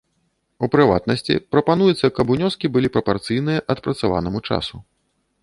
У 0.67 0.69
прыватнасці, 0.75 1.33
прапануецца, 1.55 2.07
каб 2.17 2.33
унёскі 2.37 2.73
былі 2.79 2.91
прапарцыйныя 2.97 3.65
адпрацаванаму 3.75 4.39
часу. 4.51 4.75